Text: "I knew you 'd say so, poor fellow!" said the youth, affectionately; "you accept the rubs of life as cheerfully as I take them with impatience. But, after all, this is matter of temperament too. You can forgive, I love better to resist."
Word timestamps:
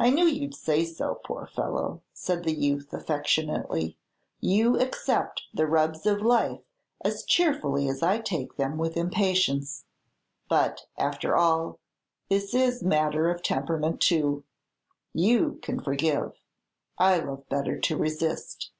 "I 0.00 0.10
knew 0.10 0.24
you 0.26 0.48
'd 0.48 0.56
say 0.56 0.84
so, 0.84 1.20
poor 1.24 1.46
fellow!" 1.46 2.02
said 2.12 2.42
the 2.42 2.50
youth, 2.52 2.92
affectionately; 2.92 3.96
"you 4.40 4.80
accept 4.80 5.42
the 5.54 5.64
rubs 5.68 6.06
of 6.06 6.20
life 6.22 6.62
as 7.04 7.22
cheerfully 7.22 7.86
as 7.88 8.02
I 8.02 8.18
take 8.18 8.56
them 8.56 8.78
with 8.78 8.96
impatience. 8.96 9.84
But, 10.48 10.86
after 10.96 11.36
all, 11.36 11.78
this 12.28 12.52
is 12.52 12.82
matter 12.82 13.30
of 13.30 13.44
temperament 13.44 14.00
too. 14.00 14.42
You 15.12 15.60
can 15.62 15.78
forgive, 15.78 16.32
I 16.98 17.18
love 17.20 17.48
better 17.48 17.78
to 17.78 17.96
resist." 17.96 18.72